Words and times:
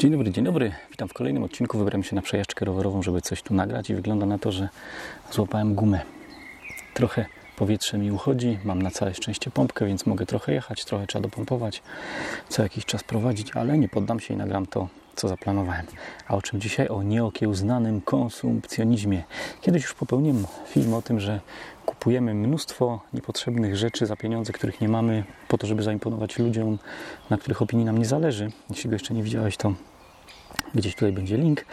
Dzień 0.00 0.10
dobry, 0.10 0.30
dzień 0.30 0.44
dobry. 0.44 0.72
Witam 0.90 1.08
w 1.08 1.12
kolejnym 1.12 1.42
odcinku. 1.42 1.78
Wybrałem 1.78 2.04
się 2.04 2.16
na 2.16 2.22
przejażdżkę 2.22 2.64
rowerową, 2.64 3.02
żeby 3.02 3.20
coś 3.20 3.42
tu 3.42 3.54
nagrać 3.54 3.90
i 3.90 3.94
wygląda 3.94 4.26
na 4.26 4.38
to, 4.38 4.52
że 4.52 4.68
złapałem 5.32 5.74
gumę. 5.74 6.00
Trochę 6.94 7.26
powietrze 7.56 7.98
mi 7.98 8.12
uchodzi, 8.12 8.58
mam 8.64 8.82
na 8.82 8.90
całe 8.90 9.14
szczęście 9.14 9.50
pompkę, 9.50 9.86
więc 9.86 10.06
mogę 10.06 10.26
trochę 10.26 10.52
jechać, 10.52 10.84
trochę 10.84 11.06
trzeba 11.06 11.22
dopompować, 11.22 11.82
co 12.48 12.62
jakiś 12.62 12.84
czas 12.84 13.04
prowadzić, 13.04 13.56
ale 13.56 13.78
nie 13.78 13.88
poddam 13.88 14.20
się 14.20 14.34
i 14.34 14.36
nagram 14.36 14.66
to, 14.66 14.88
co 15.16 15.28
zaplanowałem. 15.28 15.86
A 16.28 16.36
o 16.36 16.42
czym 16.42 16.60
dzisiaj? 16.60 16.88
O 16.88 17.02
nieokiełznanym 17.02 18.00
konsumpcjonizmie. 18.00 19.24
Kiedyś 19.60 19.82
już 19.82 19.94
popełniłem 19.94 20.46
film 20.66 20.94
o 20.94 21.02
tym, 21.02 21.20
że 21.20 21.40
kupujemy 21.86 22.34
mnóstwo 22.34 23.00
niepotrzebnych 23.12 23.76
rzeczy 23.76 24.06
za 24.06 24.16
pieniądze, 24.16 24.52
których 24.52 24.80
nie 24.80 24.88
mamy, 24.88 25.24
po 25.48 25.58
to, 25.58 25.66
żeby 25.66 25.82
zaimponować 25.82 26.38
ludziom, 26.38 26.78
na 27.30 27.38
których 27.38 27.62
opinii 27.62 27.84
nam 27.84 27.98
nie 27.98 28.06
zależy. 28.06 28.50
Jeśli 28.70 28.90
go 28.90 28.94
jeszcze 28.94 29.14
nie 29.14 29.22
widziałeś, 29.22 29.56
to 29.56 29.74
Gdzieś 30.74 30.94
tutaj 30.94 31.12
będzie 31.12 31.36
link. 31.36 31.64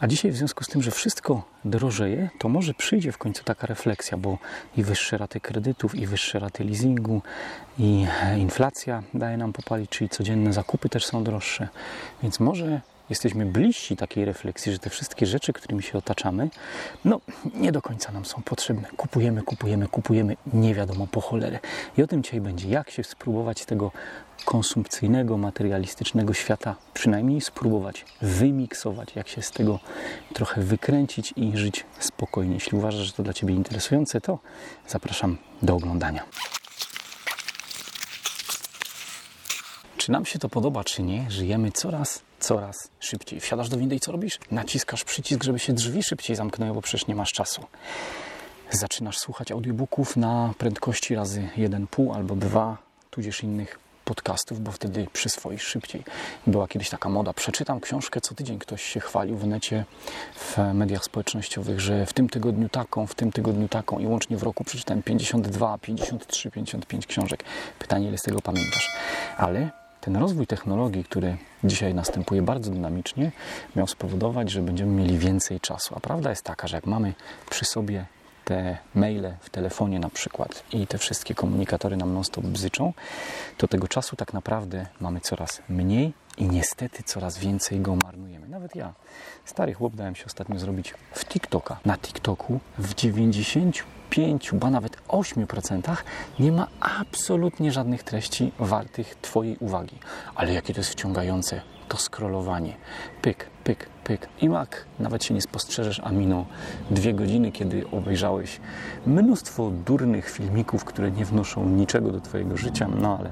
A 0.00 0.06
dzisiaj 0.06 0.30
w 0.30 0.36
związku 0.36 0.64
z 0.64 0.68
tym, 0.68 0.82
że 0.82 0.90
wszystko 0.90 1.42
drożeje, 1.64 2.30
to 2.38 2.48
może 2.48 2.74
przyjdzie 2.74 3.12
w 3.12 3.18
końcu 3.18 3.44
taka 3.44 3.66
refleksja, 3.66 4.18
bo 4.18 4.38
i 4.76 4.82
wyższe 4.82 5.18
raty 5.18 5.40
kredytów, 5.40 5.94
i 5.94 6.06
wyższe 6.06 6.38
raty 6.38 6.64
leasingu, 6.64 7.22
i 7.78 8.06
inflacja 8.36 9.02
daje 9.14 9.36
nam 9.36 9.52
popalić, 9.52 9.90
czyli 9.90 10.10
codzienne 10.10 10.52
zakupy 10.52 10.88
też 10.88 11.06
są 11.06 11.24
droższe. 11.24 11.68
Więc 12.22 12.40
może 12.40 12.80
jesteśmy 13.10 13.46
bliżsi 13.46 13.96
takiej 13.96 14.24
refleksji, 14.24 14.72
że 14.72 14.78
te 14.78 14.90
wszystkie 14.90 15.26
rzeczy, 15.26 15.52
którymi 15.52 15.82
się 15.82 15.98
otaczamy, 15.98 16.48
no 17.04 17.20
nie 17.54 17.72
do 17.72 17.82
końca 17.82 18.12
nam 18.12 18.24
są 18.24 18.42
potrzebne. 18.42 18.88
Kupujemy, 18.96 19.42
kupujemy, 19.42 19.88
kupujemy, 19.88 20.36
nie 20.52 20.74
wiadomo 20.74 21.06
po 21.06 21.20
cholerę. 21.20 21.58
I 21.98 22.02
o 22.02 22.06
tym 22.06 22.22
dzisiaj 22.22 22.40
będzie, 22.40 22.68
jak 22.68 22.90
się 22.90 23.04
spróbować 23.04 23.64
tego 23.64 23.90
konsumpcyjnego, 24.44 25.38
materialistycznego 25.38 26.34
świata 26.34 26.76
przynajmniej 26.94 27.40
spróbować 27.40 28.04
wymiksować, 28.22 29.16
jak 29.16 29.28
się 29.28 29.42
z 29.42 29.50
tego 29.50 29.78
trochę 30.32 30.60
wykręcić 30.60 31.32
i 31.36 31.56
żyć 31.56 31.84
spokojnie. 31.98 32.54
Jeśli 32.54 32.78
uważasz, 32.78 33.06
że 33.06 33.12
to 33.12 33.22
dla 33.22 33.32
Ciebie 33.32 33.54
interesujące, 33.54 34.20
to 34.20 34.38
zapraszam 34.88 35.36
do 35.62 35.74
oglądania. 35.74 36.24
Czy 40.02 40.12
nam 40.12 40.24
się 40.24 40.38
to 40.38 40.48
podoba, 40.48 40.84
czy 40.84 41.02
nie, 41.02 41.30
żyjemy 41.30 41.72
coraz, 41.72 42.22
coraz 42.40 42.88
szybciej. 43.00 43.40
Wsiadasz 43.40 43.68
do 43.68 43.76
windy 43.76 43.94
i 43.94 44.00
co 44.00 44.12
robisz? 44.12 44.38
Naciskasz 44.50 45.04
przycisk, 45.04 45.42
żeby 45.42 45.58
się 45.58 45.72
drzwi 45.72 46.02
szybciej 46.02 46.36
zamknęły, 46.36 46.74
bo 46.74 46.82
przecież 46.82 47.06
nie 47.06 47.14
masz 47.14 47.32
czasu. 47.32 47.64
Zaczynasz 48.70 49.18
słuchać 49.18 49.52
audiobooków 49.52 50.16
na 50.16 50.54
prędkości 50.58 51.14
razy 51.14 51.48
1,5 51.56 52.14
albo 52.14 52.36
2, 52.36 52.76
tudzież 53.10 53.42
innych 53.42 53.78
podcastów, 54.04 54.60
bo 54.60 54.72
wtedy 54.72 55.06
przyswoisz 55.12 55.62
szybciej. 55.62 56.04
Była 56.46 56.68
kiedyś 56.68 56.90
taka 56.90 57.08
moda, 57.08 57.32
przeczytam 57.32 57.80
książkę 57.80 58.20
co 58.20 58.34
tydzień. 58.34 58.58
Ktoś 58.58 58.82
się 58.82 59.00
chwalił 59.00 59.36
w 59.36 59.46
necie, 59.46 59.84
w 60.34 60.58
mediach 60.74 61.04
społecznościowych, 61.04 61.80
że 61.80 62.06
w 62.06 62.12
tym 62.12 62.28
tygodniu 62.28 62.68
taką, 62.68 63.06
w 63.06 63.14
tym 63.14 63.32
tygodniu 63.32 63.68
taką 63.68 63.98
i 63.98 64.06
łącznie 64.06 64.36
w 64.36 64.42
roku 64.42 64.64
przeczytałem 64.64 65.02
52, 65.02 65.78
53, 65.78 66.50
55 66.50 67.06
książek. 67.06 67.44
Pytanie, 67.78 68.08
ile 68.08 68.18
z 68.18 68.22
tego 68.22 68.40
pamiętasz? 68.40 68.96
Ale 69.36 69.81
ten 70.02 70.16
rozwój 70.16 70.46
technologii, 70.46 71.04
który 71.04 71.36
dzisiaj 71.64 71.94
następuje 71.94 72.42
bardzo 72.42 72.70
dynamicznie, 72.70 73.32
miał 73.76 73.86
spowodować, 73.86 74.50
że 74.50 74.62
będziemy 74.62 74.92
mieli 74.92 75.18
więcej 75.18 75.60
czasu. 75.60 75.94
A 75.96 76.00
prawda 76.00 76.30
jest 76.30 76.42
taka, 76.42 76.68
że 76.68 76.76
jak 76.76 76.86
mamy 76.86 77.14
przy 77.50 77.64
sobie 77.64 78.06
te 78.44 78.78
maile 78.94 79.34
w 79.40 79.50
telefonie 79.50 79.98
na 79.98 80.10
przykład 80.10 80.64
i 80.72 80.86
te 80.86 80.98
wszystkie 80.98 81.34
komunikatory 81.34 81.96
nam 81.96 82.14
non-stop 82.14 82.44
bzyczą, 82.44 82.92
to 83.58 83.68
tego 83.68 83.88
czasu 83.88 84.16
tak 84.16 84.32
naprawdę 84.32 84.86
mamy 85.00 85.20
coraz 85.20 85.62
mniej 85.68 86.12
i 86.38 86.44
niestety 86.44 87.02
coraz 87.02 87.38
więcej 87.38 87.80
go 87.80 87.96
marnujemy. 88.04 88.48
Nawet 88.48 88.76
ja, 88.76 88.94
stary 89.44 89.74
chłop, 89.74 89.94
dałem 89.96 90.14
się 90.14 90.24
ostatnio 90.26 90.58
zrobić 90.58 90.94
w 91.12 91.24
TikToka. 91.24 91.80
Na 91.84 91.98
TikToku 91.98 92.60
w 92.78 92.94
95, 92.94 94.50
ba 94.52 94.70
nawet 94.70 94.96
8% 95.12 95.96
nie 96.38 96.52
ma 96.52 96.66
absolutnie 96.80 97.72
żadnych 97.72 98.02
treści 98.02 98.52
wartych 98.58 99.14
Twojej 99.14 99.56
uwagi. 99.60 99.98
Ale 100.34 100.52
jakie 100.52 100.74
to 100.74 100.80
jest 100.80 100.90
wciągające 100.90 101.60
to 101.88 101.98
scrollowanie. 101.98 102.76
Pyk, 103.22 103.46
pyk, 103.64 103.88
pyk. 104.04 104.28
I 104.40 104.48
mak, 104.48 104.84
nawet 104.98 105.24
się 105.24 105.34
nie 105.34 105.42
spostrzeżesz, 105.42 106.00
a 106.04 106.12
minął 106.12 106.46
dwie 106.90 107.14
godziny, 107.14 107.52
kiedy 107.52 107.84
obejrzałeś 107.90 108.60
mnóstwo 109.06 109.70
durnych 109.70 110.30
filmików, 110.30 110.84
które 110.84 111.10
nie 111.10 111.24
wnoszą 111.24 111.68
niczego 111.68 112.12
do 112.12 112.20
Twojego 112.20 112.56
życia, 112.56 112.88
no 113.00 113.18
ale 113.18 113.30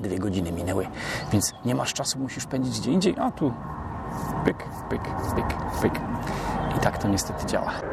dwie 0.00 0.18
godziny 0.18 0.52
minęły, 0.52 0.86
więc 1.32 1.52
nie 1.64 1.74
masz 1.74 1.92
czasu, 1.92 2.18
musisz 2.18 2.46
pędzić 2.46 2.80
gdzie 2.80 2.90
indziej, 2.90 3.14
a 3.18 3.30
tu 3.30 3.52
pyk, 4.44 4.56
pyk, 4.90 5.02
pyk, 5.34 5.80
pyk. 5.82 6.00
I 6.76 6.80
tak 6.80 6.98
to 6.98 7.08
niestety 7.08 7.46
działa. 7.46 7.91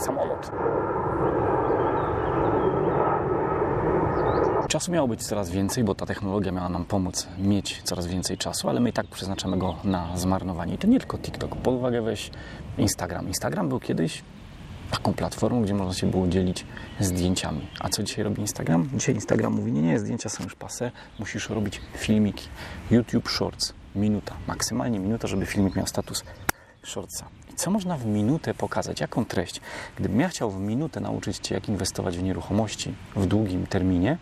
Samolot. 0.00 0.50
Czasu 4.68 4.92
miało 4.92 5.08
być 5.08 5.22
coraz 5.22 5.50
więcej, 5.50 5.84
bo 5.84 5.94
ta 5.94 6.06
technologia 6.06 6.52
miała 6.52 6.68
nam 6.68 6.84
pomóc 6.84 7.28
mieć 7.38 7.82
coraz 7.82 8.06
więcej 8.06 8.38
czasu, 8.38 8.68
ale 8.68 8.80
my 8.80 8.90
i 8.90 8.92
tak 8.92 9.06
przeznaczamy 9.06 9.58
go 9.58 9.76
na 9.84 10.16
zmarnowanie. 10.16 10.74
I 10.74 10.78
to 10.78 10.86
nie 10.86 10.98
tylko 10.98 11.18
TikTok. 11.18 11.56
Pod 11.56 11.74
uwagę 11.74 12.02
weź 12.02 12.30
Instagram. 12.78 13.28
Instagram 13.28 13.68
był 13.68 13.80
kiedyś 13.80 14.22
taką 14.90 15.14
platformą, 15.14 15.62
gdzie 15.62 15.74
można 15.74 15.94
się 15.94 16.10
było 16.10 16.28
dzielić 16.28 16.66
zdjęciami. 17.00 17.66
A 17.80 17.88
co 17.88 18.02
dzisiaj 18.02 18.24
robi 18.24 18.40
Instagram? 18.40 18.88
Dzisiaj 18.94 19.14
Instagram 19.14 19.52
mówi, 19.52 19.72
nie, 19.72 19.82
nie, 19.82 19.98
zdjęcia 19.98 20.28
są 20.28 20.44
już 20.44 20.54
pase, 20.54 20.90
musisz 21.18 21.50
robić 21.50 21.80
filmiki. 21.94 22.48
YouTube 22.90 23.28
Shorts, 23.28 23.72
minuta, 23.94 24.34
maksymalnie 24.48 24.98
minuta, 24.98 25.28
żeby 25.28 25.46
filmik 25.46 25.76
miał 25.76 25.86
status 25.86 26.24
shortsa. 26.84 27.26
I 27.52 27.54
co 27.54 27.70
można 27.70 27.96
w 27.96 28.06
minutę 28.06 28.54
pokazać? 28.54 29.00
Jaką 29.00 29.24
treść? 29.24 29.60
Gdybym 29.96 30.20
ja 30.20 30.28
chciał 30.28 30.50
w 30.50 30.60
minutę 30.60 31.00
nauczyć 31.00 31.38
Cię, 31.38 31.54
jak 31.54 31.68
inwestować 31.68 32.18
w 32.18 32.22
nieruchomości 32.22 32.94
w 33.16 33.26
długim 33.26 33.66
terminie, 33.66 34.18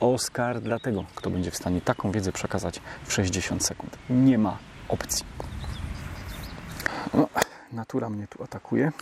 Oscar 0.00 0.60
dla 0.60 0.78
tego, 0.78 1.04
kto 1.14 1.30
będzie 1.30 1.50
w 1.50 1.56
stanie 1.56 1.80
taką 1.80 2.12
wiedzę 2.12 2.32
przekazać 2.32 2.80
w 3.04 3.12
60 3.12 3.64
sekund. 3.64 3.98
Nie 4.10 4.38
ma 4.38 4.58
opcji. 4.88 5.24
No, 7.14 7.28
natura 7.72 8.10
mnie 8.10 8.26
tu 8.26 8.42
atakuje. 8.42 8.92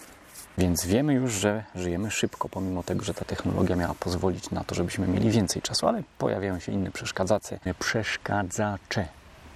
Więc 0.59 0.87
wiemy 0.87 1.15
już, 1.15 1.33
że 1.33 1.65
żyjemy 1.75 2.11
szybko, 2.11 2.49
pomimo 2.49 2.83
tego, 2.83 3.05
że 3.05 3.15
ta 3.15 3.25
technologia 3.25 3.77
miała 3.77 3.95
pozwolić 3.95 4.51
na 4.51 4.65
to, 4.65 4.75
żebyśmy 4.75 5.07
mieli 5.07 5.31
więcej 5.31 5.63
czasu, 5.63 5.87
ale 5.87 6.03
pojawiają 6.19 6.59
się 6.59 6.73
inne 6.73 6.91
przeszkadzacze. 6.91 7.59
Przeszkadzacze. 7.79 9.09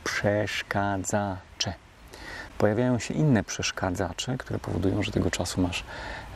Przeszkadzacze. 0.05 1.75
Pojawiają 2.61 2.99
się 2.99 3.15
inne 3.15 3.45
przeszkadzacze, 3.45 4.39
które 4.39 4.59
powodują, 4.59 5.03
że 5.03 5.13
tego 5.13 5.31
czasu 5.31 5.61
masz 5.61 5.85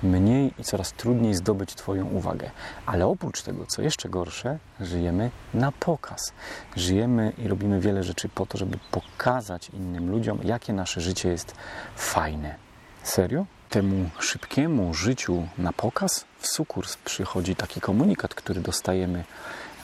mniej 0.03 0.55
i 0.59 0.65
coraz 0.65 0.93
trudniej 0.93 1.35
zdobyć 1.35 1.75
Twoją 1.75 2.07
uwagę. 2.07 2.51
Ale 2.87 3.07
oprócz 3.07 3.43
tego, 3.43 3.67
co 3.67 3.83
jeszcze 3.83 4.09
gorsze, 4.09 4.59
żyjemy 4.81 5.31
na 5.55 5.73
pokaz. 5.73 6.33
Żyjemy 6.77 7.33
i 7.39 7.49
robimy 7.49 7.81
wiele 7.81 8.03
rzeczy 8.03 8.29
po 8.29 8.47
to, 8.47 8.59
żeby 8.59 8.79
pokazać 8.91 9.69
innym 9.69 10.11
ludziom, 10.11 10.39
jakie 10.45 10.73
nasze 10.73 11.01
życie 11.01 11.29
jest 11.29 11.55
fajne. 11.97 12.55
Serio? 13.03 13.47
Temu 13.71 14.11
szybkiemu 14.21 14.95
życiu 14.95 15.47
na 15.59 15.73
pokaz 15.73 16.25
w 16.39 16.47
sukurs 16.47 16.97
przychodzi 16.97 17.56
taki 17.56 17.81
komunikat, 17.81 18.35
który 18.35 18.61
dostajemy 18.61 19.25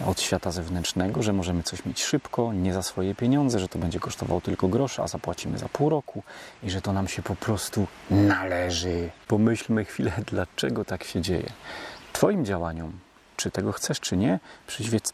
od 0.06 0.20
świata 0.20 0.50
zewnętrznego, 0.50 1.22
że 1.22 1.32
możemy 1.32 1.62
coś 1.62 1.84
mieć 1.84 2.02
szybko, 2.02 2.52
nie 2.52 2.72
za 2.72 2.82
swoje 2.82 3.14
pieniądze, 3.14 3.58
że 3.60 3.68
to 3.68 3.78
będzie 3.78 4.00
kosztowało 4.00 4.40
tylko 4.40 4.68
grosze, 4.68 5.02
a 5.02 5.08
zapłacimy 5.08 5.58
za 5.58 5.68
pół 5.68 5.88
roku 5.88 6.22
i 6.62 6.70
że 6.70 6.80
to 6.82 6.92
nam 6.92 7.08
się 7.08 7.22
po 7.22 7.36
prostu 7.36 7.86
należy. 8.10 9.10
Pomyślmy 9.28 9.84
chwilę, 9.84 10.12
dlaczego 10.32 10.84
tak 10.84 11.04
się 11.04 11.20
dzieje. 11.20 11.52
Twoim 12.12 12.44
działaniom 12.44 12.92
czy 13.40 13.50
tego 13.50 13.72
chcesz, 13.72 14.00
czy 14.00 14.16
nie, 14.16 14.38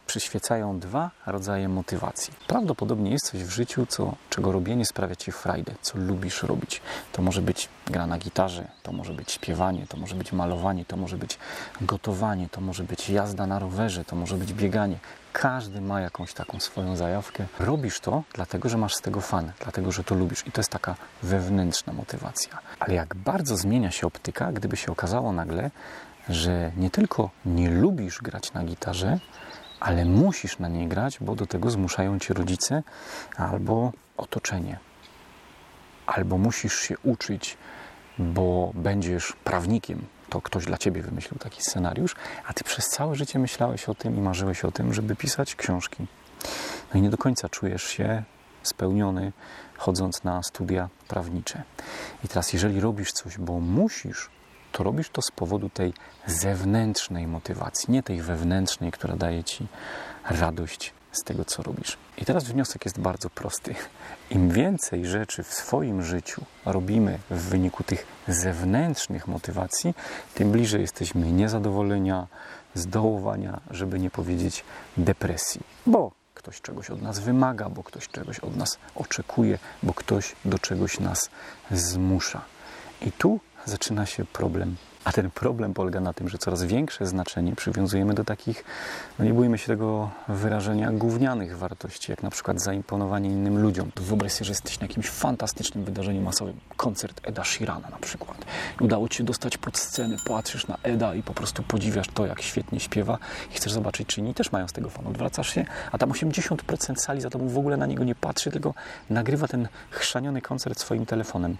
przyświecają 0.07 0.79
dwa 0.79 1.11
rodzaje 1.27 1.69
motywacji. 1.69 2.35
Prawdopodobnie 2.47 3.11
jest 3.11 3.31
coś 3.31 3.45
w 3.45 3.51
życiu, 3.51 3.87
co, 3.87 4.15
czego 4.31 4.53
robienie 4.53 4.87
sprawia 4.87 5.17
Ci 5.17 5.33
frajdę, 5.33 5.75
co 5.83 5.99
lubisz 5.99 6.43
robić. 6.43 6.81
To 7.13 7.23
może 7.23 7.43
być 7.43 7.69
gra 7.87 8.07
na 8.07 8.19
gitarze, 8.19 8.69
to 8.83 8.93
może 8.93 9.13
być 9.13 9.33
śpiewanie, 9.33 9.87
to 9.87 9.97
może 9.97 10.15
być 10.15 10.33
malowanie, 10.33 10.85
to 10.85 10.97
może 10.97 11.17
być 11.17 11.39
gotowanie, 11.81 12.49
to 12.49 12.61
może 12.61 12.85
być 12.85 13.11
jazda 13.11 13.47
na 13.47 13.59
rowerze, 13.59 14.05
to 14.05 14.17
może 14.17 14.37
być 14.37 14.53
bieganie. 14.53 14.99
Każdy 15.33 15.81
ma 15.81 16.01
jakąś 16.01 16.35
taką 16.35 16.61
swoją 16.61 16.97
zajawkę. 16.97 17.47
Robisz 17.59 18.01
to 18.01 18.23
dlatego, 18.33 18.69
że 18.69 18.79
masz 18.79 18.95
z 18.95 19.01
tego 19.01 19.21
fan, 19.21 19.53
dlatego, 19.63 19.93
że 19.93 20.05
to 20.05 20.15
lubisz. 20.15 20.47
I 20.47 20.53
to 20.53 20.61
jest 20.61 20.71
taka 20.71 20.95
wewnętrzna 21.23 21.93
motywacja. 21.93 22.59
Ale 22.81 22.95
jak 22.95 23.15
bardzo 23.15 23.57
zmienia 23.57 23.91
się 23.91 24.07
optyka, 24.07 24.53
gdyby 24.53 24.77
się 24.77 24.93
okazało 24.93 25.33
nagle, 25.33 25.71
że 26.29 26.73
nie 26.77 26.91
tylko 26.91 27.31
nie 27.47 27.71
lubisz 27.71 28.23
grać 28.23 28.53
na 28.53 28.65
gitarze, 28.65 29.19
ale 29.81 30.05
musisz 30.05 30.59
na 30.59 30.69
niej 30.69 30.89
grać, 30.89 31.19
bo 31.21 31.35
do 31.35 31.47
tego 31.47 31.71
zmuszają 31.71 32.19
cię 32.19 32.35
rodzice 32.35 32.83
albo 33.37 33.93
otoczenie. 34.17 34.79
Albo 36.07 36.39
musisz 36.39 36.81
się 36.81 36.95
uczyć, 36.99 37.59
bo 38.19 38.73
będziesz 38.75 39.33
prawnikiem. 39.45 40.05
To 40.29 40.41
ktoś 40.41 40.65
dla 40.65 40.79
ciebie 40.79 41.03
wymyślił 41.03 41.39
taki 41.39 41.63
scenariusz, 41.63 42.17
a 42.47 42.53
ty 42.53 42.65
przez 42.65 42.89
całe 42.89 43.15
życie 43.15 43.39
myślałeś 43.39 43.89
o 43.89 43.95
tym 43.95 44.17
i 44.17 44.21
marzyłeś 44.21 44.65
o 44.65 44.73
tym, 44.73 44.95
żeby 44.95 45.17
pisać 45.17 45.55
książki, 45.55 46.07
No 46.95 47.01
i 47.01 47.03
nie 47.03 47.11
do 47.11 47.19
końca 47.19 47.49
czujesz 47.49 47.83
się 47.83 48.23
spełniony, 48.63 49.33
chodząc 49.77 50.25
na 50.25 50.43
studia 50.43 50.89
prawnicze. 51.09 51.63
I 52.25 52.29
teraz, 52.29 52.53
jeżeli 52.53 52.81
robisz 52.81 53.13
coś, 53.13 53.39
bo 53.39 53.61
musisz, 53.61 54.31
to 54.77 54.85
robisz 54.85 55.11
to 55.11 55.23
z 55.23 55.31
powodu 55.31 55.69
tej 55.69 55.93
zewnętrznej 56.27 57.27
motywacji, 57.27 57.93
nie 57.93 58.03
tej 58.03 58.23
wewnętrznej, 58.23 58.93
która 58.93 59.17
daje 59.17 59.45
ci 59.45 59.67
radość 60.31 60.93
z 61.13 61.23
tego, 61.25 61.45
co 61.45 61.63
robisz. 61.63 61.97
I 62.19 62.25
teraz 62.25 62.45
wniosek 62.45 62.85
jest 62.85 63.01
bardzo 63.01 63.31
prosty. 63.31 63.75
Im 64.31 64.51
więcej 64.51 65.07
rzeczy 65.07 65.43
w 65.43 65.55
swoim 65.55 66.03
życiu 66.03 66.45
robimy 66.67 67.19
w 67.31 67.43
wyniku 67.43 67.85
tych 67.85 68.07
zewnętrznych 68.29 69.29
motywacji, 69.29 69.95
tym 70.35 70.53
bliżej 70.53 70.81
jesteśmy 70.81 71.33
niezadowolenia, 71.33 72.27
zdołowania, 72.75 73.61
żeby 73.71 73.99
nie 73.99 74.11
powiedzieć 74.11 74.65
depresji. 74.97 75.61
Bo 75.87 76.13
ktoś 76.35 76.61
czegoś 76.61 76.91
od 76.91 77.03
nas 77.03 77.19
wymaga, 77.19 77.69
bo 77.69 77.83
ktoś 77.83 78.09
czegoś 78.09 78.39
od 78.39 78.57
nas 78.57 78.79
oczekuje, 78.95 79.59
bo 79.83 79.95
ktoś 79.95 80.37
do 80.45 80.59
czegoś 80.59 81.01
nas 81.01 81.31
zmusza. 81.71 82.41
I 83.01 83.13
tu 83.13 83.41
zaczyna 83.67 84.07
się 84.07 84.25
problem 84.25 84.77
a 85.07 85.13
ten 85.13 85.31
problem 85.31 85.75
polega 85.75 86.01
na 86.01 86.13
tym, 86.13 86.29
że 86.29 86.39
coraz 86.39 86.63
większe 86.63 87.07
znaczenie 87.07 87.57
przywiązujemy 87.57 88.15
do 88.15 88.25
takich, 88.25 88.65
no 89.19 89.25
nie 89.25 89.35
bójmy 89.35 89.59
się 89.59 89.67
tego 89.67 90.11
wyrażenia, 90.29 90.93
gównianych 90.93 91.59
wartości, 91.59 92.11
jak 92.11 92.23
na 92.23 92.31
przykład 92.31 92.61
zaimponowanie 92.61 93.31
innym 93.31 93.63
ludziom. 93.63 93.91
Wyobraź 93.97 94.33
sobie, 94.33 94.45
że 94.45 94.53
jesteś 94.53 94.81
na 94.81 94.87
jakimś 94.87 95.09
fantastycznym 95.09 95.85
wydarzeniu 95.85 96.23
masowym, 96.23 96.61
koncert 96.77 97.21
Eda 97.23 97.45
Sheerana 97.45 97.89
na 97.91 97.99
przykład. 97.99 98.45
Udało 98.81 99.09
Ci 99.09 99.19
się 99.19 99.25
dostać 99.25 99.59
pod 99.59 99.79
scenę, 99.79 100.17
patrzysz 100.25 100.67
na 100.67 100.79
Eda 100.83 101.15
i 101.15 101.23
po 101.23 101.35
prostu 101.35 101.63
podziwiasz 101.63 102.09
to, 102.15 102.27
jak 102.27 102.43
świetnie 102.43 102.81
śpiewa 102.81 103.19
i 103.51 103.55
chcesz 103.55 103.73
zobaczyć, 103.73 104.09
czy 104.09 104.21
inni 104.21 104.35
też 104.35 104.53
mają 104.53 104.69
z 104.69 104.73
tego 104.73 104.91
fan. 104.91 105.07
Odwracasz 105.07 105.55
się, 105.55 105.65
a 105.93 105.99
tam 105.99 106.11
80% 106.11 106.97
sali 106.97 107.21
za 107.21 107.31
tobą 107.31 107.49
w 107.49 107.59
ogóle 107.59 107.77
na 107.77 107.87
niego 107.87 108.05
nie 108.05 108.15
patrzy, 108.15 108.51
tylko 108.51 108.75
nagrywa 109.11 109.49
ten 109.49 109.69
chrzaniony 109.91 110.43
koncert 110.43 110.81
swoim 110.81 111.07
telefonem. 111.07 111.57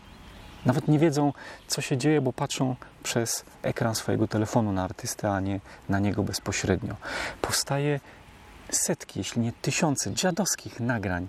Nawet 0.67 0.89
nie 0.89 0.99
wiedzą, 0.99 1.33
co 1.67 1.81
się 1.81 1.97
dzieje, 1.97 2.21
bo 2.21 2.33
patrzą 2.33 2.77
przez 3.03 3.45
ekran 3.63 3.95
swojego 3.95 4.29
telefonu 4.29 4.73
na 4.73 4.85
artystę, 4.85 5.33
a 5.33 5.41
nie 5.41 5.61
na 5.89 5.99
niego 5.99 6.23
bezpośrednio. 6.23 6.97
Powstaje 7.43 8.01
setki, 8.71 9.21
jeśli 9.21 9.43
nie 9.43 9.53
tysiące 9.53 10.13
dziadowskich 10.15 10.81
nagrań 10.81 11.29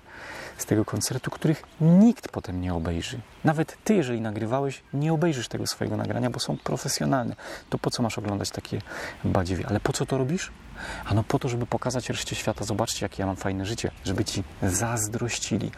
z 0.58 0.66
tego 0.66 0.86
koncertu, 0.86 1.32
których 1.32 1.64
nikt 1.82 2.30
potem 2.30 2.62
nie 2.62 2.74
obejrzy. 2.74 3.20
Nawet 3.44 3.78
ty, 3.84 3.96
jeżeli 3.96 4.22
nagrywałeś, 4.22 4.84
nie 4.94 5.14
obejrzysz 5.14 5.48
tego 5.48 5.68
swojego 5.68 5.98
nagrania, 5.98 6.30
bo 6.30 6.40
są 6.40 6.58
profesjonalne. 6.58 7.36
To 7.70 7.78
po 7.78 7.92
co 7.92 8.04
masz 8.04 8.18
oglądać 8.18 8.50
takie 8.50 8.82
badziewie? 9.24 9.68
Ale 9.68 9.80
po 9.80 9.94
co 9.94 10.06
to 10.06 10.18
robisz? 10.18 10.52
Ano 11.06 11.24
po 11.24 11.40
to, 11.40 11.50
żeby 11.50 11.66
pokazać 11.66 12.10
reszcie 12.10 12.36
świata, 12.36 12.66
zobaczcie, 12.66 13.06
jakie 13.06 13.24
ja 13.24 13.28
mam 13.28 13.36
fajne 13.36 13.66
życie, 13.66 13.92
żeby 14.06 14.26
ci 14.26 14.44
zazdrościli 14.64 15.72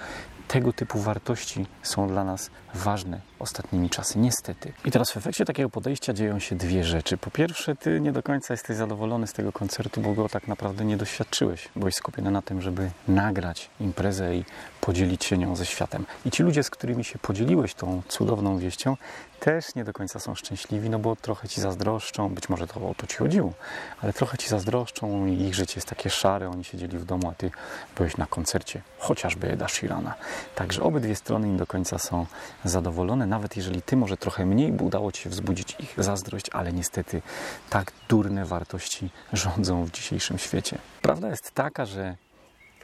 tego 0.49 0.73
typu 0.73 0.99
wartości 0.99 1.65
są 1.83 2.07
dla 2.07 2.23
nas 2.23 2.49
ważne 2.73 3.21
ostatnimi 3.39 3.89
czasy, 3.89 4.19
niestety. 4.19 4.73
I 4.85 4.91
teraz 4.91 5.11
w 5.11 5.17
efekcie 5.17 5.45
takiego 5.45 5.69
podejścia 5.69 6.13
dzieją 6.13 6.39
się 6.39 6.55
dwie 6.55 6.83
rzeczy. 6.83 7.17
Po 7.17 7.31
pierwsze, 7.31 7.75
ty 7.75 7.99
nie 7.99 8.11
do 8.11 8.23
końca 8.23 8.53
jesteś 8.53 8.77
zadowolony 8.77 9.27
z 9.27 9.33
tego 9.33 9.51
koncertu, 9.51 10.01
bo 10.01 10.13
go 10.13 10.29
tak 10.29 10.47
naprawdę 10.47 10.85
nie 10.85 10.97
doświadczyłeś. 10.97 11.69
Byłeś 11.75 11.95
skupiony 11.95 12.31
na 12.31 12.41
tym, 12.41 12.61
żeby 12.61 12.91
nagrać 13.07 13.69
imprezę 13.79 14.35
i 14.35 14.45
podzielić 14.81 15.25
się 15.25 15.37
nią 15.37 15.55
ze 15.55 15.65
światem. 15.65 16.05
I 16.25 16.31
ci 16.31 16.43
ludzie, 16.43 16.63
z 16.63 16.69
którymi 16.69 17.03
się 17.03 17.19
podzieliłeś 17.19 17.73
tą 17.73 18.01
cudowną 18.07 18.57
wieścią, 18.57 18.97
też 19.39 19.75
nie 19.75 19.83
do 19.83 19.93
końca 19.93 20.19
są 20.19 20.35
szczęśliwi, 20.35 20.89
no 20.89 20.99
bo 20.99 21.15
trochę 21.15 21.47
ci 21.47 21.61
zazdroszczą, 21.61 22.29
być 22.29 22.49
może 22.49 22.67
to 22.67 22.89
o 22.89 22.95
to 22.97 23.07
ci 23.07 23.17
chodziło, 23.17 23.53
ale 24.01 24.13
trochę 24.13 24.37
ci 24.37 24.49
zazdroszczą 24.49 25.25
i 25.25 25.41
ich 25.41 25.55
życie 25.55 25.73
jest 25.75 25.87
takie 25.87 26.09
szare, 26.09 26.49
oni 26.49 26.63
siedzieli 26.63 26.97
w 26.97 27.05
domu, 27.05 27.29
a 27.29 27.33
ty 27.33 27.51
byłeś 27.97 28.17
na 28.17 28.25
koncercie, 28.25 28.81
chociażby 28.99 29.51
Eda 29.51 29.67
Shirana. 29.67 30.13
Także 30.55 30.83
obydwie 30.83 31.15
strony 31.15 31.47
nie 31.47 31.57
do 31.57 31.67
końca 31.67 31.97
są 31.97 32.25
zadowolone, 32.63 33.25
nawet 33.27 33.57
jeżeli 33.57 33.81
ty 33.81 33.97
może 33.97 34.17
trochę 34.17 34.45
mniej, 34.45 34.71
bo 34.71 34.85
udało 34.85 35.11
ci 35.11 35.23
się 35.23 35.29
wzbudzić 35.29 35.75
ich 35.79 35.93
zazdrość, 35.97 36.45
ale 36.51 36.73
niestety 36.73 37.21
tak 37.69 37.91
durne 38.09 38.45
wartości 38.45 39.09
rządzą 39.33 39.85
w 39.85 39.91
dzisiejszym 39.91 40.37
świecie. 40.37 40.77
Prawda 41.01 41.29
jest 41.29 41.51
taka, 41.51 41.85
że 41.85 42.15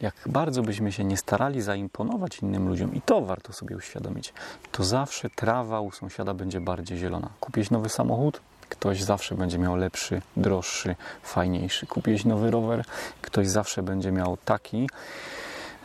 jak 0.01 0.15
bardzo 0.25 0.61
byśmy 0.61 0.91
się 0.91 1.03
nie 1.03 1.17
starali 1.17 1.61
zaimponować 1.61 2.39
innym 2.39 2.67
ludziom, 2.67 2.93
i 2.93 3.01
to 3.01 3.21
warto 3.21 3.53
sobie 3.53 3.77
uświadomić, 3.77 4.33
to 4.71 4.83
zawsze 4.83 5.29
trawa 5.29 5.81
u 5.81 5.91
sąsiada 5.91 6.33
będzie 6.33 6.61
bardziej 6.61 6.97
zielona. 6.97 7.29
Kupiłeś 7.39 7.71
nowy 7.71 7.89
samochód? 7.89 8.41
Ktoś 8.69 9.03
zawsze 9.03 9.35
będzie 9.35 9.57
miał 9.57 9.75
lepszy, 9.75 10.21
droższy, 10.37 10.95
fajniejszy. 11.23 11.87
Kupiłeś 11.87 12.25
nowy 12.25 12.51
rower? 12.51 12.85
Ktoś 13.21 13.47
zawsze 13.47 13.83
będzie 13.83 14.11
miał 14.11 14.37
taki, 14.37 14.89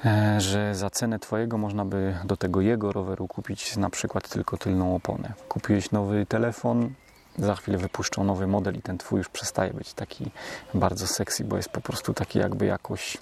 e, 0.05 0.41
że 0.41 0.75
za 0.75 0.91
cenę 0.91 1.19
Twojego 1.19 1.59
można 1.59 1.85
by 1.85 2.19
do 2.25 2.37
tego 2.37 2.61
jego 2.61 2.93
roweru 2.93 3.29
kupić 3.29 3.77
na 3.77 3.91
przykład 3.91 4.29
tylko 4.29 4.57
tylną 4.57 4.97
oponę. 4.97 5.33
Kupiłeś 5.49 5.91
nowy 5.91 6.27
telefon, 6.27 6.91
za 7.39 7.55
chwilę 7.55 7.79
wypuszczą 7.79 8.25
nowy 8.25 8.47
model 8.47 8.75
i 8.75 8.83
ten 8.83 8.99
Twój 8.99 9.19
już 9.19 9.29
przestaje 9.29 9.73
być 9.73 9.95
taki 9.95 10.31
bardzo 10.75 11.07
sexy, 11.07 11.45
bo 11.45 11.57
jest 11.57 11.69
po 11.69 11.81
prostu 11.81 12.15
taki 12.15 12.39
jakby 12.39 12.67
jakoś 12.67 13.19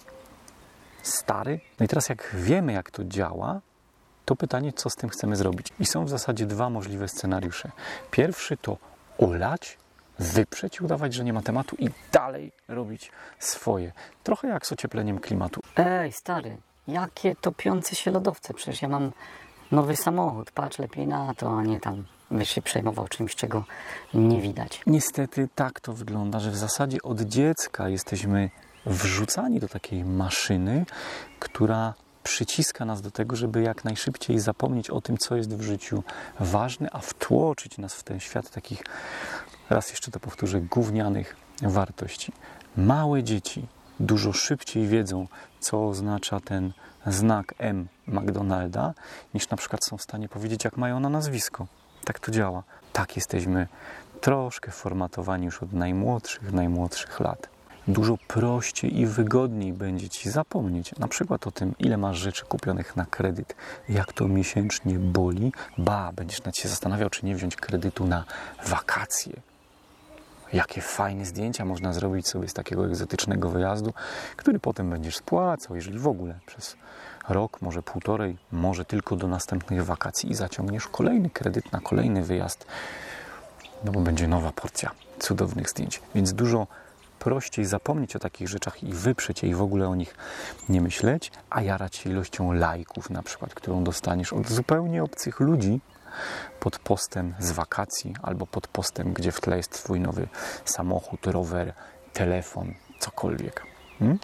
stary. 1.03 1.61
No 1.81 1.85
i 1.85 1.89
teraz 1.89 2.09
jak 2.09 2.35
wiemy, 2.35 2.73
jak 2.73 2.91
to 2.91 3.05
działa, 3.05 3.61
to 4.25 4.37
pytanie, 4.37 4.73
co 4.73 4.91
z 4.91 4.97
tym 4.97 5.11
chcemy 5.11 5.37
zrobić. 5.37 5.67
I 5.81 5.87
są 5.87 6.05
w 6.05 6.09
zasadzie 6.09 6.47
dwa 6.47 6.71
możliwe 6.71 7.09
scenariusze. 7.09 7.71
Pierwszy 8.11 8.57
to 8.57 8.77
ulać, 9.17 9.79
wyprzeć, 10.19 10.81
udawać, 10.81 11.15
że 11.15 11.25
nie 11.25 11.33
ma 11.33 11.43
tematu 11.43 11.77
i 11.79 11.91
dalej 12.13 12.53
robić 12.69 13.13
swoje. 13.39 13.93
Trochę 14.23 14.49
jak 14.49 14.67
z 14.67 14.73
ociepleniem 14.73 15.19
klimatu. 15.19 15.61
Ej, 15.77 16.13
stary, 16.13 16.57
jakie 16.89 17.37
topiące 17.37 17.97
się 17.97 18.11
lodowce? 18.11 18.55
Przecież 18.55 18.83
ja 18.83 18.89
mam 18.89 19.13
nowy 19.73 19.97
samochód. 19.97 20.51
Patrz 20.51 20.79
lepiej 20.79 21.07
na 21.07 21.35
to, 21.35 21.59
a 21.59 21.63
nie 21.63 21.81
tam 21.81 22.05
byś 22.31 22.51
się 22.51 22.63
przejmował 22.63 23.09
czymś, 23.09 23.35
czego 23.35 23.65
nie 24.15 24.41
widać. 24.41 24.83
Niestety 24.87 25.49
tak 25.55 25.81
to 25.81 25.93
wygląda, 25.93 26.41
że 26.41 26.51
w 26.51 26.57
zasadzie 26.57 27.03
od 27.03 27.21
dziecka 27.21 27.89
jesteśmy 27.89 28.51
wrzucani 28.89 29.61
do 29.61 29.69
takiej 29.69 30.05
maszyny, 30.05 30.87
która 31.39 31.95
przyciska 32.23 32.85
nas 32.85 33.01
do 33.01 33.11
tego, 33.11 33.37
żeby 33.37 33.63
jak 33.63 33.85
najszybciej 33.85 34.39
zapomnieć 34.39 34.91
o 34.91 35.01
tym, 35.01 35.19
co 35.19 35.37
jest 35.37 35.55
w 35.55 35.63
życiu 35.63 36.03
ważne, 36.41 36.89
a 36.93 36.99
wtłoczyć 36.99 37.79
nas 37.79 37.95
w 37.95 38.03
ten 38.03 38.21
świat 38.21 38.51
takich, 38.51 38.83
raz 39.71 39.91
jeszcze 39.91 40.11
to 40.11 40.21
powtórzę, 40.21 40.61
gównianych 40.61 41.37
wartości. 41.63 42.33
Małe 42.77 43.23
dzieci 43.23 43.67
dużo 44.01 44.33
szybciej 44.33 44.87
wiedzą, 44.87 45.27
co 45.61 45.89
oznacza 45.89 46.41
ten 46.41 46.73
znak 47.07 47.55
M 47.59 47.89
McDonalda, 48.07 48.95
niż 49.35 49.49
na 49.49 49.57
przykład 49.57 49.85
są 49.85 49.97
w 49.97 50.03
stanie 50.03 50.29
powiedzieć, 50.29 50.65
jak 50.65 50.77
mają 50.77 51.01
na 51.01 51.09
nazwisko. 51.09 51.67
Tak 52.05 52.19
to 52.19 52.31
działa. 52.31 52.63
Tak 52.93 53.17
jesteśmy 53.17 53.69
troszkę 54.21 54.71
formatowani 54.71 55.45
już 55.45 55.63
od 55.63 55.73
najmłodszych, 55.73 56.53
najmłodszych 56.53 57.21
lat 57.21 57.58
dużo 57.89 58.19
prościej 58.29 59.01
i 59.01 59.07
wygodniej 59.07 59.73
będzie 59.73 60.09
Ci 60.09 60.31
zapomnieć 60.31 60.95
na 60.99 61.09
przykład 61.09 61.47
o 61.47 61.51
tym, 61.51 61.75
ile 61.79 61.97
masz 61.97 62.19
rzeczy 62.19 62.45
kupionych 62.45 62.97
na 62.97 63.07
kredyt, 63.07 63.55
jak 63.89 64.13
to 64.13 64.29
miesięcznie 64.29 64.99
boli, 64.99 65.53
ba, 65.79 66.13
będziesz 66.13 66.39
nawet 66.43 66.57
się 66.57 66.69
zastanawiał, 66.69 67.11
czy 67.11 67.27
nie 67.27 67.35
wziąć 67.35 67.57
kredytu 67.57 68.07
na 68.07 68.25
wakacje. 68.67 69.41
Jakie 70.53 70.81
fajne 70.81 71.25
zdjęcia 71.25 71.65
można 71.65 71.93
zrobić 71.93 72.29
sobie 72.29 72.49
z 72.49 72.55
takiego 72.55 72.87
egzotycznego 72.87 73.49
wyjazdu, 73.49 73.93
który 74.37 74.59
potem 74.61 74.91
będziesz 74.91 75.17
spłacał, 75.17 75.77
jeżeli 75.77 75.99
w 75.99 76.09
ogóle 76.09 76.39
przez 76.47 76.77
rok, 77.29 77.63
może 77.63 77.83
półtorej, 77.83 78.37
może 78.53 78.85
tylko 78.85 79.17
do 79.17 79.29
następnych 79.29 79.85
wakacji 79.85 80.31
i 80.31 80.35
zaciągniesz 80.35 80.89
kolejny 80.89 81.31
kredyt 81.31 81.73
na 81.73 81.81
kolejny 81.81 82.23
wyjazd, 82.23 82.67
no 83.85 83.93
bo 83.93 84.01
będzie 84.01 84.29
nowa 84.29 84.53
porcja 84.53 84.91
cudownych 85.19 85.71
zdjęć. 85.71 86.01
Więc 86.15 86.33
dużo 86.33 86.67
prościej 87.29 87.65
zapomnieć 87.65 88.17
o 88.17 88.19
takich 88.19 88.49
rzeczach 88.49 88.83
i 88.83 88.93
wyprzeć 88.93 89.43
je 89.43 89.49
i 89.49 89.55
w 89.55 89.63
ogóle 89.63 89.89
o 89.89 89.95
nich 89.95 90.15
nie 90.69 90.81
myśleć, 90.81 91.33
a 91.51 91.63
jarać 91.63 91.97
się 91.97 92.11
ilością 92.11 92.53
lajków 92.53 93.11
na 93.11 93.23
przykład, 93.23 93.55
którą 93.55 93.85
dostaniesz 93.85 94.33
od 94.33 94.49
zupełnie 94.49 95.03
obcych 95.03 95.41
ludzi 95.41 95.81
pod 96.61 96.79
postem 96.79 97.35
z 97.39 97.53
wakacji 97.53 98.15
albo 98.23 98.47
pod 98.47 98.67
postem, 98.67 99.13
gdzie 99.13 99.33
w 99.33 99.41
tle 99.41 99.57
jest 99.57 99.71
Twój 99.71 100.01
nowy 100.01 100.29
samochód, 100.65 101.27
rower, 101.27 101.73
telefon, 102.13 102.75
cokolwiek. 103.01 103.63
Hmm? 103.99 104.19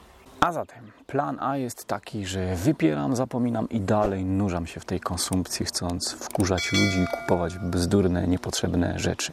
A 0.45 0.53
zatem 0.53 0.93
plan 1.07 1.39
A 1.41 1.57
jest 1.57 1.85
taki, 1.85 2.27
że 2.27 2.57
wypieram, 2.57 3.17
zapominam 3.17 3.69
i 3.69 3.81
dalej 3.81 4.25
nurzam 4.25 4.67
się 4.67 4.81
w 4.81 4.85
tej 4.85 5.01
konsumpcji, 5.01 5.67
chcąc 5.67 6.13
wkurzać 6.13 6.73
ludzi 6.73 7.01
i 7.01 7.07
kupować 7.21 7.59
bzdurne, 7.59 8.27
niepotrzebne 8.29 8.99
rzeczy. 8.99 9.33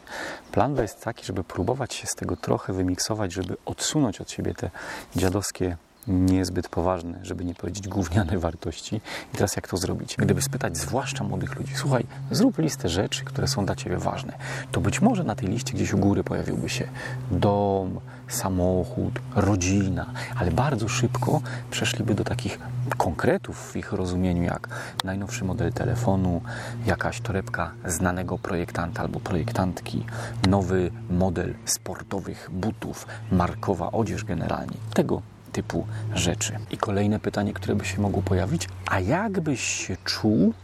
Plan 0.52 0.74
B 0.74 0.82
jest 0.82 1.04
taki, 1.04 1.26
żeby 1.26 1.44
próbować 1.44 1.94
się 1.94 2.06
z 2.06 2.14
tego 2.14 2.36
trochę 2.36 2.72
wymiksować, 2.72 3.32
żeby 3.32 3.56
odsunąć 3.64 4.20
od 4.20 4.30
siebie 4.30 4.54
te 4.54 4.70
dziadowskie 5.16 5.76
niezbyt 6.06 6.68
poważne, 6.68 7.18
żeby 7.22 7.44
nie 7.44 7.54
powiedzieć 7.54 7.88
gówniane 7.88 8.38
wartości. 8.38 9.00
I 9.34 9.36
teraz 9.36 9.56
jak 9.56 9.68
to 9.68 9.76
zrobić? 9.76 10.16
Gdyby 10.16 10.42
spytać 10.42 10.76
zwłaszcza 10.76 11.24
młodych 11.24 11.56
ludzi, 11.56 11.72
słuchaj, 11.76 12.06
zrób 12.30 12.58
listę 12.58 12.88
rzeczy, 12.88 13.24
które 13.24 13.48
są 13.48 13.66
dla 13.66 13.76
Ciebie 13.76 13.98
ważne, 13.98 14.32
to 14.72 14.80
być 14.80 15.02
może 15.02 15.24
na 15.24 15.34
tej 15.34 15.48
liście 15.48 15.72
gdzieś 15.72 15.92
u 15.92 15.98
góry 15.98 16.24
pojawiłby 16.24 16.68
się 16.68 16.88
dom, 17.30 18.00
samochód, 18.28 19.20
rodzina, 19.34 20.06
ale 20.36 20.50
bardzo 20.50 20.88
szybko 20.88 21.40
przeszliby 21.70 22.14
do 22.14 22.24
takich 22.24 22.58
konkretów 22.96 23.72
w 23.72 23.76
ich 23.76 23.92
rozumieniu, 23.92 24.42
jak 24.42 24.68
najnowszy 25.04 25.44
model 25.44 25.72
telefonu, 25.72 26.40
jakaś 26.86 27.20
torebka 27.20 27.70
znanego 27.86 28.38
projektanta 28.38 29.02
albo 29.02 29.20
projektantki, 29.20 30.04
nowy 30.48 30.90
model 31.10 31.54
sportowych 31.64 32.48
butów, 32.52 33.06
markowa 33.32 33.92
odzież 33.92 34.24
generalnie. 34.24 34.76
Tego 34.94 35.22
typu 35.52 35.86
rzeczy. 36.14 36.56
I 36.70 36.76
kolejne 36.76 37.20
pytanie, 37.20 37.52
które 37.52 37.74
by 37.74 37.84
się 37.84 38.00
mogło 38.00 38.22
pojawić, 38.22 38.68
a 38.86 39.00
jak 39.00 39.40
byś 39.40 39.60
się 39.60 39.96
czuł, 40.04 40.54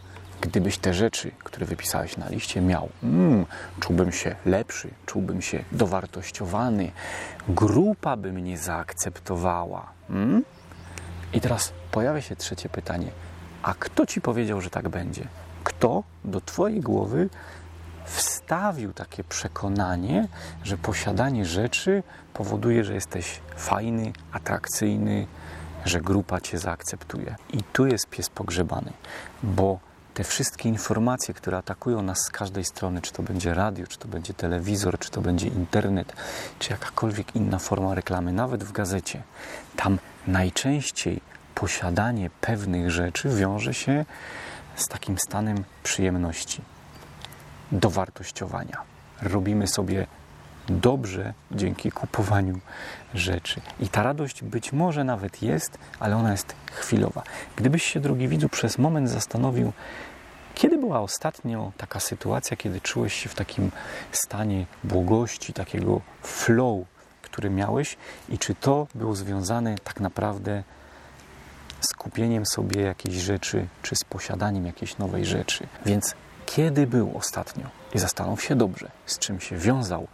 gdybyś 0.41 0.79
te 0.79 0.95
rzeczy, 0.95 1.31
które 1.45 1.67
wypisałeś 1.67 2.17
na 2.17 2.29
liście, 2.29 2.61
miał? 2.61 2.89
Mm, 3.03 3.47
czułbym 3.81 4.13
się 4.13 4.37
lepszy, 4.47 4.91
czułbym 5.07 5.43
się 5.43 5.65
dowartościowany, 5.73 6.91
grupa 7.49 8.17
by 8.17 8.33
mnie 8.33 8.59
zaakceptowała. 8.59 9.87
Mm? 10.11 10.45
I 11.33 11.41
teraz 11.41 11.73
pojawia 11.91 12.21
się 12.21 12.37
trzecie 12.37 12.69
pytanie. 12.69 13.11
A 13.63 13.75
kto 13.75 14.07
ci 14.07 14.21
powiedział, 14.21 14.61
że 14.61 14.71
tak 14.71 14.89
będzie? 14.89 15.29
Kto 15.65 16.03
do 16.25 16.41
twojej 16.41 16.81
głowy 16.81 17.29
wstawił 18.09 18.93
takie 18.93 19.25
przekonanie, 19.25 20.29
że 20.65 20.79
posiadanie 20.79 21.45
rzeczy 21.45 22.03
powoduje, 22.35 22.85
że 22.85 22.95
jesteś 22.95 23.41
fajny, 23.57 24.13
atrakcyjny, 24.33 25.27
że 25.85 26.01
grupa 26.01 26.41
cię 26.41 26.59
zaakceptuje. 26.59 27.37
I 27.53 27.63
tu 27.63 27.87
jest 27.87 28.07
pies 28.11 28.31
pogrzebany, 28.31 28.93
bo 29.43 29.79
te 30.15 30.25
wszystkie 30.25 30.69
informacje, 30.69 31.35
które 31.35 31.57
atakują 31.57 32.03
nas 32.03 32.19
z 32.19 32.31
każdej 32.31 32.65
strony, 32.65 33.03
czy 33.03 33.13
to 33.13 33.23
będzie 33.23 33.55
radio, 33.55 33.87
czy 33.87 33.99
to 33.99 34.09
będzie 34.09 34.35
telewizor, 34.35 34.99
czy 34.99 35.11
to 35.11 35.21
będzie 35.21 35.47
internet, 35.47 36.13
czy 36.59 36.71
jakakolwiek 36.71 37.37
inna 37.37 37.59
forma 37.59 37.95
reklamy, 37.95 38.33
nawet 38.33 38.65
w 38.65 38.73
gazecie, 38.73 39.23
tam 39.77 39.99
najczęściej 40.27 41.21
posiadanie 41.55 42.31
pewnych 42.41 42.91
rzeczy 42.91 43.29
wiąże 43.29 43.75
się 43.75 44.05
z 44.77 44.89
takim 44.89 45.19
stanem 45.19 45.65
przyjemności, 45.83 46.63
dowartościowania. 47.73 48.83
Robimy 49.23 49.67
sobie 49.67 50.07
dobrze 50.69 51.35
dzięki 51.51 51.93
kupowaniu 51.93 52.61
rzeczy. 53.15 53.61
I 53.81 53.89
ta 53.89 54.03
radość 54.03 54.43
być 54.43 54.73
może 54.73 55.05
nawet 55.05 55.43
jest, 55.43 55.79
ale 56.01 56.17
ona 56.17 56.31
jest 56.33 56.55
chwilowa. 56.73 57.23
Gdybyś 57.57 57.85
się, 57.85 58.01
drogi 58.01 58.29
widzu, 58.29 58.49
przez 58.49 58.79
moment 58.79 59.11
zastanowił, 59.11 59.73
kiedy 60.55 60.79
była 60.79 61.01
ostatnio 61.01 61.73
taka 61.77 62.01
sytuacja, 62.01 62.57
kiedy 62.57 62.81
czułeś 62.81 63.15
się 63.15 63.29
w 63.29 63.35
takim 63.35 63.71
stanie 64.13 64.67
błogości, 64.85 65.53
takiego 65.53 66.01
flow, 66.23 66.87
który 67.23 67.51
miałeś, 67.51 67.97
i 68.29 68.39
czy 68.39 68.55
to 68.55 68.87
było 68.95 69.15
związane 69.15 69.75
tak 69.85 70.01
naprawdę 70.01 70.63
z 71.81 71.95
kupieniem 71.95 72.47
sobie 72.47 72.81
jakiejś 72.81 73.17
rzeczy, 73.17 73.67
czy 73.83 73.97
z 73.97 74.05
posiadaniem 74.05 74.67
jakiejś 74.67 74.99
nowej 74.99 75.25
rzeczy. 75.25 75.67
Więc 75.87 76.15
kiedy 76.55 76.87
był 76.87 77.11
ostatnio? 77.15 77.65
I 77.95 77.99
zastanów 77.99 78.43
się 78.43 78.57
dobrze, 78.57 78.91
z 79.07 79.19
czym 79.19 79.41
się 79.41 79.57
wiązał 79.57 80.07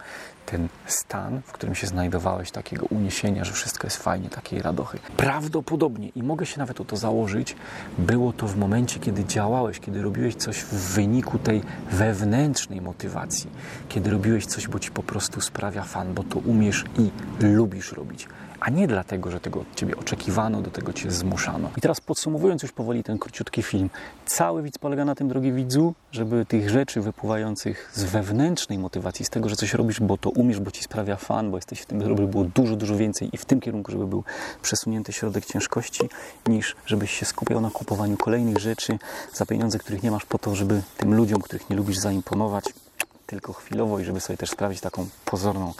ten 0.45 0.67
stan, 0.85 1.41
w 1.45 1.51
którym 1.51 1.75
się 1.75 1.87
znajdowałeś, 1.87 2.51
takiego 2.51 2.85
uniesienia, 2.85 3.43
że 3.43 3.53
wszystko 3.53 3.87
jest 3.87 3.97
fajnie, 3.97 4.29
takiej 4.29 4.61
radochy. 4.61 4.99
Prawdopodobnie, 5.17 6.09
i 6.15 6.23
mogę 6.23 6.45
się 6.45 6.59
nawet 6.59 6.81
o 6.81 6.85
to 6.85 6.97
założyć, 6.97 7.55
było 7.97 8.33
to 8.33 8.47
w 8.47 8.57
momencie, 8.57 8.99
kiedy 8.99 9.25
działałeś, 9.25 9.79
kiedy 9.79 10.01
robiłeś 10.01 10.35
coś 10.35 10.57
w 10.57 10.73
wyniku 10.73 11.39
tej 11.39 11.61
wewnętrznej 11.91 12.81
motywacji, 12.81 13.49
kiedy 13.89 14.09
robiłeś 14.09 14.45
coś, 14.45 14.67
bo 14.67 14.79
ci 14.79 14.91
po 14.91 15.03
prostu 15.03 15.41
sprawia 15.41 15.83
fan, 15.83 16.13
bo 16.13 16.23
to 16.23 16.39
umiesz 16.39 16.85
i 16.99 17.09
lubisz 17.39 17.91
robić 17.91 18.27
a 18.59 18.69
nie 18.69 18.87
dlatego, 18.87 19.31
że 19.31 19.39
tego 19.39 19.59
od 19.59 19.75
ciebie 19.75 19.97
oczekiwano, 19.97 20.61
do 20.61 20.71
tego 20.71 20.93
cię 20.93 21.11
zmuszano. 21.11 21.69
I 21.77 21.81
teraz 21.81 22.01
podsumowując 22.01 22.63
już 22.63 22.71
powoli 22.71 23.03
ten 23.03 23.19
króciutki 23.19 23.63
film, 23.63 23.89
cały 24.25 24.63
widz 24.63 24.77
polega 24.77 25.05
na 25.05 25.15
tym, 25.15 25.27
drogi 25.27 25.51
widzu, 25.51 25.93
żeby 26.11 26.45
tych 26.45 26.69
rzeczy 26.69 27.01
wypływających 27.01 27.91
z 27.93 28.03
wewnętrznej 28.03 28.77
motywacji, 28.77 29.25
z 29.25 29.29
tego, 29.29 29.49
że 29.49 29.55
coś 29.55 29.73
robisz, 29.73 29.99
bo 29.99 30.17
to 30.17 30.29
umiesz, 30.29 30.59
bo 30.59 30.71
ci 30.71 30.83
sprawia 30.83 31.15
fan, 31.15 31.51
bo 31.51 31.57
jesteś 31.57 31.79
w 31.79 31.85
tym 31.85 31.99
dobry, 31.99 32.27
było 32.27 32.43
dużo, 32.43 32.75
dużo 32.75 32.97
więcej 32.97 33.29
i 33.33 33.37
w 33.37 33.45
tym 33.45 33.61
kierunku, 33.61 33.91
żeby 33.91 34.07
był 34.07 34.23
przesunięty 34.61 35.13
środek 35.13 35.45
ciężkości, 35.45 36.09
niż 36.47 36.75
żebyś 36.85 37.11
się 37.11 37.25
skupiał 37.25 37.61
na 37.61 37.69
kupowaniu 37.69 38.17
kolejnych 38.17 38.57
rzeczy 38.57 38.99
za 39.33 39.45
pieniądze, 39.45 39.79
których 39.79 40.03
nie 40.03 40.11
masz 40.11 40.25
po 40.25 40.37
to, 40.37 40.55
żeby 40.55 40.81
tym 40.97 41.15
ludziom, 41.15 41.41
których 41.41 41.69
nie 41.69 41.75
lubisz, 41.75 41.97
zaimponować 41.97 42.65
tylko 43.25 43.53
chwilowo 43.53 43.99
i 43.99 44.05
żeby 44.05 44.21
sobie 44.21 44.37
też 44.37 44.49
sprawić 44.49 44.81
taką 44.81 45.07
pozorną 45.25 45.73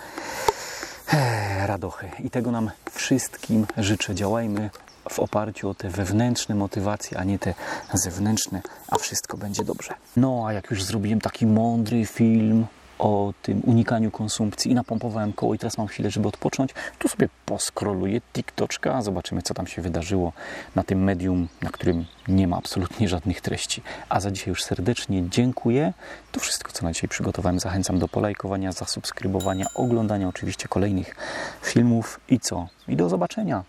Eee, 1.13 1.67
radochy. 1.67 2.11
I 2.19 2.29
tego 2.29 2.51
nam 2.51 2.71
wszystkim 2.91 3.65
życzę. 3.77 4.15
Działajmy 4.15 4.69
w 5.09 5.19
oparciu 5.19 5.69
o 5.69 5.73
te 5.73 5.89
wewnętrzne 5.89 6.55
motywacje, 6.55 7.17
a 7.17 7.23
nie 7.23 7.39
te 7.39 7.53
zewnętrzne, 7.93 8.61
a 8.87 8.97
wszystko 8.97 9.37
będzie 9.37 9.63
dobrze. 9.63 9.93
No, 10.17 10.43
a 10.47 10.53
jak 10.53 10.71
już 10.71 10.83
zrobiłem 10.83 11.21
taki 11.21 11.45
mądry 11.45 12.05
film 12.05 12.65
o 12.99 13.33
tym 13.41 13.61
unikaniu 13.65 14.11
konsumpcji 14.11 14.71
i 14.71 14.75
napompowałem 14.75 15.33
koło 15.33 15.53
i 15.53 15.57
teraz 15.57 15.77
mam 15.77 15.87
chwilę, 15.87 16.11
żeby 16.11 16.27
odpocząć, 16.27 16.71
to 16.99 17.09
sobie 17.09 17.29
poskroluję 17.45 18.21
TikToczka, 18.33 19.01
zobaczymy, 19.01 19.41
co 19.41 19.53
tam 19.53 19.67
się 19.67 19.81
wydarzyło 19.81 20.33
na 20.75 20.83
tym 20.83 21.03
medium, 21.03 21.47
na 21.61 21.69
którym 21.69 22.05
nie 22.27 22.47
ma 22.47 22.57
absolutnie 22.57 23.07
żadnych 23.07 23.41
treści. 23.41 23.81
A 24.09 24.19
za 24.19 24.31
dzisiaj 24.31 24.49
już 24.49 24.63
serdecznie 24.63 25.29
dziękuję. 25.29 25.93
To 26.31 26.39
wszystko, 26.39 26.71
co 26.71 26.85
na 26.85 26.93
dzisiaj 26.93 27.09
przygotowałem. 27.09 27.59
Zachęcam 27.59 27.99
do 27.99 28.07
polajkowania, 28.07 28.71
zasubskrybowania, 28.71 29.65
oglądania 29.75 30.27
oczywiście 30.27 30.67
kolejnych 30.67 31.15
filmów 31.61 32.19
i 32.29 32.39
co? 32.39 32.67
I 32.87 32.95
do 32.95 33.09
zobaczenia. 33.09 33.63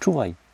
Czuwaj! 0.00 0.45